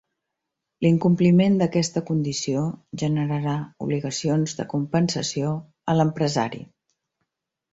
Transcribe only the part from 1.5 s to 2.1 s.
d'aquesta